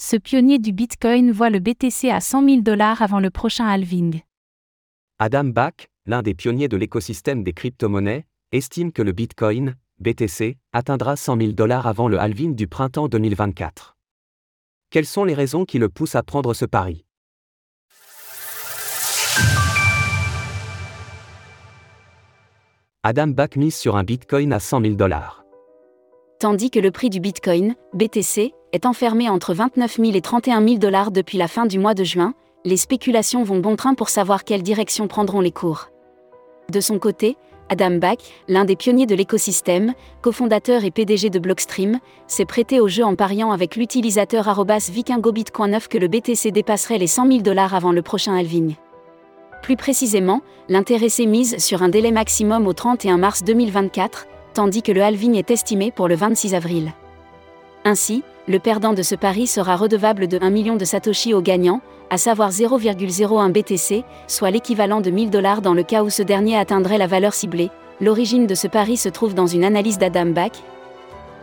ce 0.00 0.16
pionnier 0.16 0.58
du 0.58 0.72
Bitcoin 0.72 1.30
voit 1.30 1.50
le 1.50 1.58
BTC 1.58 2.08
à 2.08 2.20
100 2.20 2.48
000 2.48 2.60
dollars 2.62 3.02
avant 3.02 3.20
le 3.20 3.28
prochain 3.28 3.66
halving. 3.66 4.22
Adam 5.18 5.44
Back, 5.44 5.90
l'un 6.06 6.22
des 6.22 6.32
pionniers 6.32 6.68
de 6.68 6.78
l'écosystème 6.78 7.44
des 7.44 7.52
crypto-monnaies, 7.52 8.24
estime 8.50 8.92
que 8.92 9.02
le 9.02 9.12
Bitcoin, 9.12 9.76
BTC, 9.98 10.56
atteindra 10.72 11.16
100 11.16 11.36
000 11.38 11.52
dollars 11.52 11.86
avant 11.86 12.08
le 12.08 12.18
halving 12.18 12.54
du 12.54 12.66
printemps 12.66 13.08
2024. 13.08 13.98
Quelles 14.88 15.04
sont 15.04 15.24
les 15.24 15.34
raisons 15.34 15.66
qui 15.66 15.78
le 15.78 15.90
poussent 15.90 16.14
à 16.14 16.22
prendre 16.22 16.54
ce 16.54 16.64
pari? 16.64 17.04
Adam 23.02 23.28
Back 23.28 23.56
mise 23.56 23.76
sur 23.76 23.96
un 23.96 24.04
Bitcoin 24.04 24.54
à 24.54 24.60
100 24.60 24.80
000 24.80 24.94
dollars. 24.94 25.39
Tandis 26.40 26.70
que 26.70 26.78
le 26.80 26.90
prix 26.90 27.10
du 27.10 27.20
Bitcoin, 27.20 27.74
BTC, 27.92 28.54
est 28.72 28.86
enfermé 28.86 29.28
entre 29.28 29.52
29 29.52 29.96
000 29.96 30.12
et 30.14 30.22
31 30.22 30.64
000 30.64 30.78
dollars 30.78 31.10
depuis 31.10 31.36
la 31.36 31.48
fin 31.48 31.66
du 31.66 31.78
mois 31.78 31.92
de 31.92 32.02
juin, 32.02 32.32
les 32.64 32.78
spéculations 32.78 33.42
vont 33.42 33.58
bon 33.58 33.76
train 33.76 33.92
pour 33.92 34.08
savoir 34.08 34.44
quelle 34.44 34.62
direction 34.62 35.06
prendront 35.06 35.42
les 35.42 35.50
cours. 35.50 35.90
De 36.72 36.80
son 36.80 36.98
côté, 36.98 37.36
Adam 37.68 37.90
Back, 37.90 38.20
l'un 38.48 38.64
des 38.64 38.74
pionniers 38.74 39.04
de 39.04 39.14
l'écosystème, 39.14 39.92
cofondateur 40.22 40.82
et 40.82 40.90
PDG 40.90 41.28
de 41.28 41.38
Blockstream, 41.38 41.98
s'est 42.26 42.46
prêté 42.46 42.80
au 42.80 42.88
jeu 42.88 43.04
en 43.04 43.16
pariant 43.16 43.52
avec 43.52 43.76
l'utilisateur 43.76 44.48
vikingobitcoin9 44.48 45.88
que 45.88 45.98
le 45.98 46.08
BTC 46.08 46.52
dépasserait 46.52 46.96
les 46.96 47.06
100 47.06 47.26
000 47.26 47.40
dollars 47.42 47.74
avant 47.74 47.92
le 47.92 48.00
prochain 48.00 48.34
halving. 48.34 48.76
Plus 49.60 49.76
précisément, 49.76 50.40
l'intéressé 50.70 51.26
mise 51.26 51.58
sur 51.58 51.82
un 51.82 51.90
délai 51.90 52.12
maximum 52.12 52.66
au 52.66 52.72
31 52.72 53.18
mars 53.18 53.44
2024, 53.44 54.26
tandis 54.52 54.82
que 54.82 54.92
le 54.92 55.02
halving 55.02 55.34
est 55.36 55.50
estimé 55.50 55.90
pour 55.90 56.08
le 56.08 56.14
26 56.14 56.54
avril. 56.54 56.92
Ainsi, 57.84 58.22
le 58.48 58.58
perdant 58.58 58.92
de 58.92 59.02
ce 59.02 59.14
pari 59.14 59.46
sera 59.46 59.76
redevable 59.76 60.28
de 60.28 60.38
1 60.40 60.50
million 60.50 60.76
de 60.76 60.84
Satoshi 60.84 61.34
au 61.34 61.40
gagnant, 61.40 61.80
à 62.10 62.18
savoir 62.18 62.50
0,01 62.50 63.52
BTC, 63.52 64.04
soit 64.26 64.50
l'équivalent 64.50 65.00
de 65.00 65.10
1000 65.10 65.30
dollars 65.30 65.62
dans 65.62 65.74
le 65.74 65.82
cas 65.82 66.02
où 66.02 66.10
ce 66.10 66.22
dernier 66.22 66.56
atteindrait 66.56 66.98
la 66.98 67.06
valeur 67.06 67.34
ciblée. 67.34 67.70
L'origine 68.00 68.46
de 68.46 68.54
ce 68.54 68.66
pari 68.66 68.96
se 68.96 69.08
trouve 69.08 69.34
dans 69.34 69.46
une 69.46 69.64
analyse 69.64 69.98
d'Adam 69.98 70.26
Back, 70.26 70.62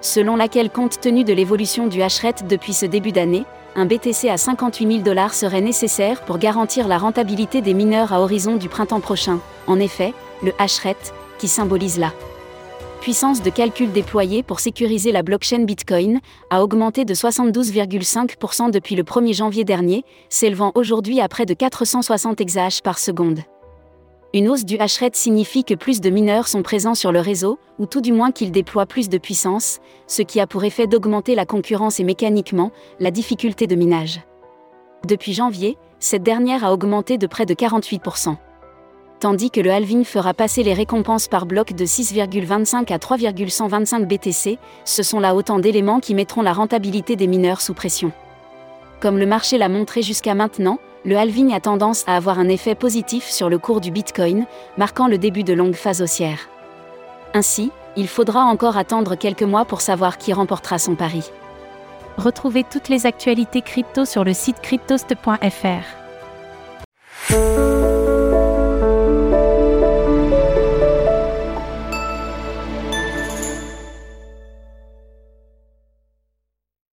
selon 0.00 0.36
laquelle, 0.36 0.70
compte 0.70 1.00
tenu 1.00 1.24
de 1.24 1.32
l'évolution 1.32 1.86
du 1.86 2.02
hashrate 2.02 2.46
depuis 2.46 2.72
ce 2.72 2.86
début 2.86 3.12
d'année, 3.12 3.44
un 3.76 3.86
BTC 3.86 4.28
à 4.28 4.36
58 4.36 4.86
000 4.86 4.98
dollars 5.02 5.34
serait 5.34 5.60
nécessaire 5.60 6.22
pour 6.22 6.38
garantir 6.38 6.88
la 6.88 6.98
rentabilité 6.98 7.60
des 7.60 7.74
mineurs 7.74 8.12
à 8.12 8.20
horizon 8.20 8.56
du 8.56 8.68
printemps 8.68 9.00
prochain. 9.00 9.38
En 9.66 9.78
effet, 9.78 10.12
le 10.42 10.52
hashrate, 10.58 11.14
qui 11.38 11.48
symbolise 11.48 11.98
la 11.98 12.12
puissance 13.00 13.42
de 13.42 13.48
calcul 13.48 13.90
déployée 13.90 14.42
pour 14.42 14.60
sécuriser 14.60 15.10
la 15.10 15.22
blockchain 15.22 15.64
Bitcoin, 15.64 16.20
a 16.50 16.62
augmenté 16.62 17.06
de 17.06 17.14
72,5% 17.14 18.70
depuis 18.70 18.94
le 18.94 19.02
1er 19.02 19.34
janvier 19.34 19.64
dernier, 19.64 20.04
s'élevant 20.28 20.70
aujourd'hui 20.74 21.20
à 21.20 21.28
près 21.28 21.46
de 21.46 21.54
460 21.54 22.40
exahash 22.40 22.82
par 22.82 22.98
seconde. 22.98 23.40
Une 24.34 24.48
hausse 24.48 24.64
du 24.64 24.78
hashrate 24.78 25.16
signifie 25.16 25.64
que 25.64 25.74
plus 25.74 26.00
de 26.00 26.10
mineurs 26.10 26.46
sont 26.46 26.62
présents 26.62 26.94
sur 26.94 27.10
le 27.10 27.20
réseau, 27.20 27.58
ou 27.78 27.86
tout 27.86 28.02
du 28.02 28.12
moins 28.12 28.30
qu'ils 28.30 28.52
déploient 28.52 28.86
plus 28.86 29.08
de 29.08 29.18
puissance, 29.18 29.80
ce 30.06 30.22
qui 30.22 30.38
a 30.38 30.46
pour 30.46 30.62
effet 30.64 30.86
d'augmenter 30.86 31.34
la 31.34 31.46
concurrence 31.46 31.98
et 31.98 32.04
mécaniquement, 32.04 32.70
la 33.00 33.10
difficulté 33.10 33.66
de 33.66 33.74
minage. 33.74 34.20
Depuis 35.08 35.32
janvier, 35.32 35.78
cette 35.98 36.22
dernière 36.22 36.64
a 36.64 36.72
augmenté 36.72 37.16
de 37.16 37.26
près 37.26 37.46
de 37.46 37.54
48% 37.54 38.36
tandis 39.20 39.50
que 39.50 39.60
le 39.60 39.70
halving 39.70 40.04
fera 40.04 40.34
passer 40.34 40.62
les 40.62 40.74
récompenses 40.74 41.28
par 41.28 41.46
bloc 41.46 41.74
de 41.74 41.84
6,25 41.84 42.92
à 42.92 42.98
3,125 42.98 44.08
BTC, 44.08 44.58
ce 44.84 45.02
sont 45.02 45.20
là 45.20 45.34
autant 45.34 45.58
d'éléments 45.58 46.00
qui 46.00 46.14
mettront 46.14 46.42
la 46.42 46.52
rentabilité 46.52 47.16
des 47.16 47.26
mineurs 47.26 47.60
sous 47.60 47.74
pression. 47.74 48.12
Comme 49.00 49.18
le 49.18 49.26
marché 49.26 49.58
l'a 49.58 49.68
montré 49.68 50.02
jusqu'à 50.02 50.34
maintenant, 50.34 50.78
le 51.04 51.16
halving 51.16 51.52
a 51.54 51.60
tendance 51.60 52.04
à 52.06 52.16
avoir 52.16 52.38
un 52.38 52.48
effet 52.48 52.74
positif 52.74 53.24
sur 53.24 53.48
le 53.48 53.58
cours 53.58 53.80
du 53.80 53.90
Bitcoin, 53.90 54.46
marquant 54.76 55.06
le 55.06 55.18
début 55.18 55.44
de 55.44 55.52
longues 55.52 55.74
phases 55.74 56.02
haussières. 56.02 56.48
Ainsi, 57.32 57.70
il 57.96 58.08
faudra 58.08 58.44
encore 58.44 58.76
attendre 58.76 59.14
quelques 59.14 59.42
mois 59.42 59.64
pour 59.64 59.80
savoir 59.80 60.18
qui 60.18 60.32
remportera 60.32 60.78
son 60.78 60.94
pari. 60.94 61.30
Retrouvez 62.16 62.64
toutes 62.64 62.88
les 62.88 63.06
actualités 63.06 63.62
crypto 63.62 64.04
sur 64.04 64.24
le 64.24 64.34
site 64.34 64.60
cryptost.fr. 64.60 66.00